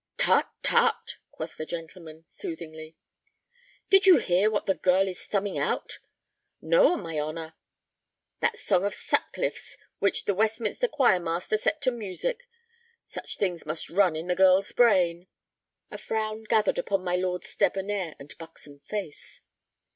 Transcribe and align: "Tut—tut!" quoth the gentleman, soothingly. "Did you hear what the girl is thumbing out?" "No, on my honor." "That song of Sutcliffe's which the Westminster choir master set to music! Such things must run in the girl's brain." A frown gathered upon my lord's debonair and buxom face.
"Tut—tut!" 0.17 1.17
quoth 1.29 1.57
the 1.57 1.65
gentleman, 1.67 2.25
soothingly. 2.27 2.95
"Did 3.91 4.07
you 4.07 4.17
hear 4.17 4.49
what 4.49 4.65
the 4.65 4.73
girl 4.73 5.07
is 5.07 5.27
thumbing 5.27 5.59
out?" 5.59 5.99
"No, 6.59 6.93
on 6.93 7.03
my 7.03 7.19
honor." 7.19 7.53
"That 8.39 8.57
song 8.57 8.83
of 8.83 8.95
Sutcliffe's 8.95 9.77
which 9.99 10.25
the 10.25 10.33
Westminster 10.33 10.87
choir 10.87 11.19
master 11.19 11.55
set 11.55 11.81
to 11.83 11.91
music! 11.91 12.47
Such 13.03 13.37
things 13.37 13.63
must 13.67 13.91
run 13.91 14.15
in 14.15 14.25
the 14.25 14.33
girl's 14.33 14.71
brain." 14.71 15.27
A 15.91 15.99
frown 15.99 16.45
gathered 16.45 16.79
upon 16.79 17.03
my 17.03 17.15
lord's 17.15 17.55
debonair 17.55 18.15
and 18.17 18.35
buxom 18.39 18.79
face. 18.79 19.41